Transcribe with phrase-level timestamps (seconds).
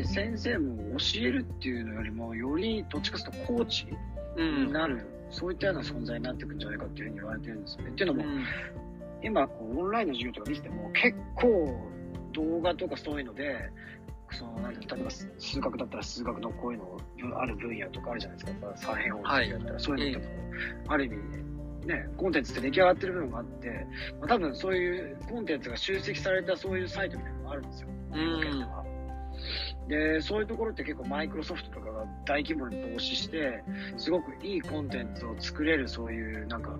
[0.00, 3.86] り先生も教えるっていうのよりも、よりどっちかというとコーチ
[4.36, 7.84] になる、うん、そういったような存在になっていくんじゃないかっていうふうに言われてるんですよ。
[7.84, 7.90] ね。
[7.90, 8.44] っていうのも、うん、
[9.22, 11.90] 今こう、オンラインの授業とか見てても、結構
[12.32, 13.70] 動画とかそういうので、
[14.32, 20.42] そのなんて例えば数学だったら数学のこういうのある分野とかあるじゃないですか、三辺法だったら、そういうのとかも、
[20.88, 21.16] ある意味、
[21.86, 23.86] ね、コンテンツって出来上がってる部分があって、
[24.20, 27.88] まあ、多分そういうコンテンツが集積されたそういうサイトみたいなのがあるんですよ。
[29.90, 33.62] で、そういうところって結構マイクロソフトとかが大規模に投資して、
[33.96, 36.76] すごくいいコンテンツを作れるそういうなんか、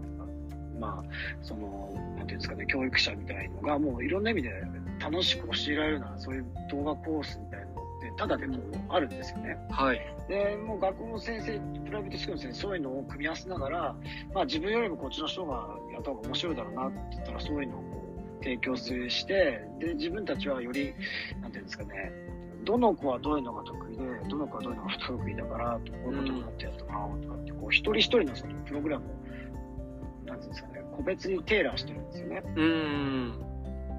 [0.78, 1.04] まあ、
[1.42, 4.62] その、なんていうんですかね、教育者みたいのがもういろんな意味で
[5.00, 9.58] 楽しく教えられるような、そういう動画コースみたいなのって、ただでもあるんですよね。
[9.70, 10.00] はい。
[10.28, 13.96] で、もう学校の先生、プライベートスクールの先生、そういうのを組み合わせながら、
[14.32, 18.04] まあ自分よりもこっちの人がやった方が面白いだろうなって言ったら、そういうのをこ
[18.40, 20.94] う提供して、で、自分たちはより、
[21.42, 22.29] なんていうんですかね、
[22.64, 32.42] どの子はどういうのが得意で、どの子はどういうのが不得意だから、こういうことになってやってもらおうとかって、こう一人一人のそのプログラムを、なんていうんですかね、個別にテーラーしてるんですよね。
[32.56, 33.28] うん。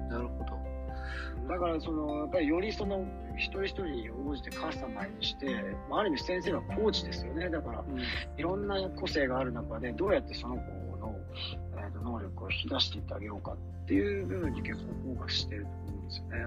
[0.08, 1.48] なるほど。
[1.48, 3.04] だからその、やっぱりよりその、
[3.36, 5.48] 一人一人に応じてカスタマイズして、
[5.90, 7.48] ある意味先生はコーチですよね。
[7.50, 7.84] だから、
[8.36, 10.60] いろんな個性がある中で、どうやってその子
[10.98, 11.14] の、
[11.76, 16.46] えー、と能力を引き出していってあげようかっていう部分に結構フォーカスしてると思うんですよね。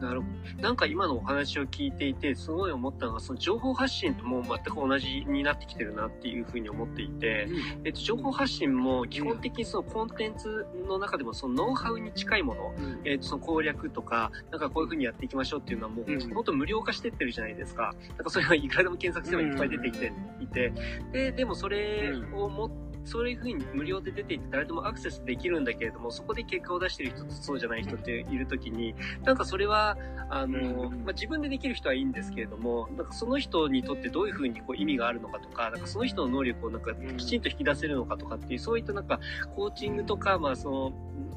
[0.00, 0.62] なるほど。
[0.62, 7.46] なんか今のお話を聞いていて、すごい思ったのが、その情報発信とも全く同じになってきてるなっていうふうに思っていて、
[7.78, 17.94] うん、えっと、情報発信も基本的にそのコンテンツの中でもそのノウハウに近いもの、うん、えっと、その攻略とか、なんかこういうふうにやっていきましょうっていうのはもう、うん、本当無料化してってるじゃないですか。
[18.16, 20.72] なんかそれはいくらでも検索すればいっぱい出てきていて、
[21.12, 29.96] で、でもそれを持って、そういうふうに無料で出ていって誰でもアクセスできるんだけれども、そこで結果を出してる人とそうじゃない人っているときに、なんかそれは、
[30.30, 39.20] あの、まあ、自分でできる人はいいんですけれども、なんかその人にとってどういうふうにこう意味があるのかとか、なんかその人の能力をなんかきちんと引き出せるのかとかっていう、そういったなんか
[39.56, 40.90] コーチングとか、まあその、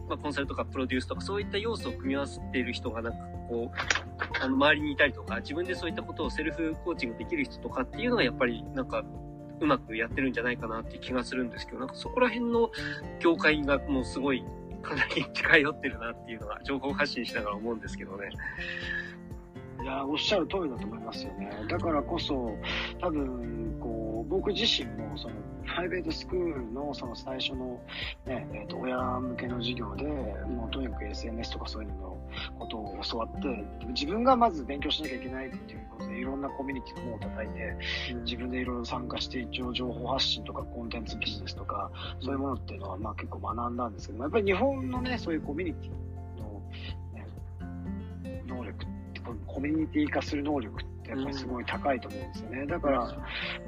[0.10, 9.04] まあ、コンサルとかプロデュースとかそういった要素を組み合わせている人がなんかこう、あの周りにいたりとか、自分でそういったことをセルフコーチングできる人とかっていうのがやっぱりなんか
[9.62, 12.72] うまくやってるんじゃないかなっていう気がするんですけど、なんかそこら辺の
[13.20, 14.44] 境界がもうすごい
[14.82, 18.30] かなり近寄ってるなっていうのは情報発信しながら思うんですけどね。
[19.82, 21.52] いや、おっしゃる通りだと思いますよね。
[21.68, 22.56] だからこそ、
[23.00, 25.36] 多分、こう、僕自身も、その、
[25.66, 27.80] プライベートスクールのその最初の、
[28.28, 32.11] ね、えっ、ー、と、親向けの授業で、もうとにかく SNS とかそういうの
[32.60, 37.78] ことを教わって、自分がまず勉強しなきゃいけないっていうことで、いろんなコミュニティの門を叩いて、
[38.24, 41.92] 自分でいろいろ参加して、一応情報発信とかコンテンツビジネスとか、
[42.22, 45.92] そういうものっていうのは、まあ結構学んだんですけども、やっぱり日本のね、そういうコミュニティ
[46.42, 46.62] の、
[47.14, 48.86] ね、能力
[49.48, 52.66] コミュニティ化する能力ってやっぱりすごい高いと思うんですよね。
[52.66, 53.18] だから、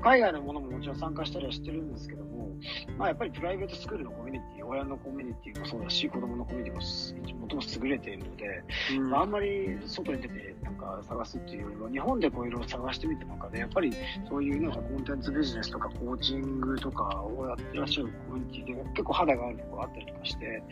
[0.01, 2.49] 海外のものももちろん参加したりはしてるんですけども、
[2.97, 8.63] まあやっぱりプライベートスクールのコミュニティ、親のコミュニティもそうだし、子供のコミュニティも最も優れているので、
[8.97, 13.91] うん、まあ、あんまり外に出てなんか探すっていうよりは、日本でこういろいろ探してみてもかで、やっぱり
[14.29, 20.63] そういうなんかコンテンツビジネスとかコーチングとかをやってらっしゃるコミュニティで結構肌があるところがあったりとかして、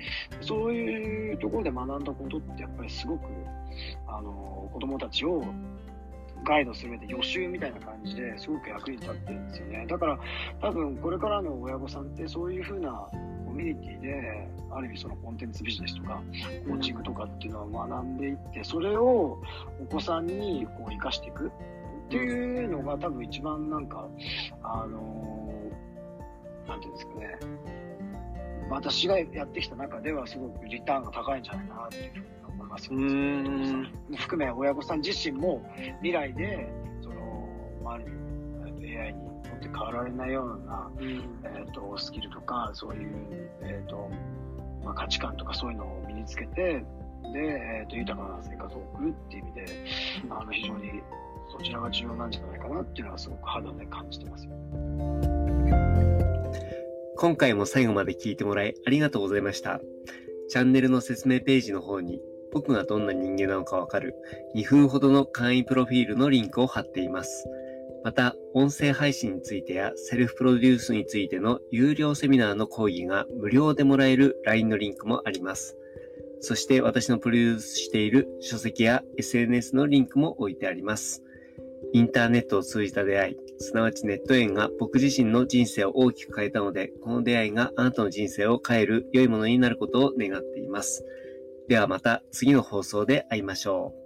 [0.41, 3.25] そういうところで学んだことってやっぱりすごく、
[4.07, 5.43] あの、子供たちを
[6.43, 9.85] ガイドする上で予習みたいな感じですごく役に立ってるんですよね。
[9.87, 10.19] だから
[10.59, 13.07] 多分これからの親御さんってそういう風な
[13.45, 16.21] コミュニティで、ある意味そのコンテンツビジネスとか、
[16.65, 19.41] コーチングとかっていうのを学んでいって、それを
[19.81, 21.51] お子さんにこう活かしていくっ
[22.09, 24.07] ていうのが多分一番なんか、
[24.63, 27.37] あのー、なんていうんですかね、
[28.69, 32.25] 私がやってきた中ではすごくリターンが高いんじゃないかなっていうふうに
[32.61, 33.89] 思いますよね。
[34.17, 35.63] 含め親御さん自身も
[36.01, 36.67] 未来で、
[37.01, 37.47] その、
[37.83, 44.09] 周りに AI にって変わられないような、うん、えーと、スキルとかそういう、えーと
[44.83, 46.83] まあ、価値観とかそういうのを身につけて
[47.33, 49.65] で、えーと、豊かな生活を送るっていう意味で、
[50.29, 50.89] あの非常に
[51.51, 54.51] そちらが重要なんじゃないかなっていうのはすごく肌で感じてますよ。
[57.17, 59.79] 今回も最後まで聞いてもらいありがとうございました。
[60.49, 62.19] チャンネルの説明ページの方に
[62.51, 64.15] 僕がどんな人間なのかわかる
[64.55, 67.47] 2分ほどの簡易プロフィールのリンクを貼っています。
[68.03, 75.77] また、音声配信についてやセルフプロデュースについての有料セミナーの講義が無料でもらえる LINE のリンクもあります。
[76.39, 81.23] そして私のプロデュースしている書籍や SNS のリンクも置いてあります。
[81.93, 91.05] インターネットを通じた出会い、すなわちネット縁が僕自身の人生を大きく変えたので、この出会いがあなたの人生を変える良いものになることを願っています。
[91.71, 94.00] ではまた次の放送で会いましょう。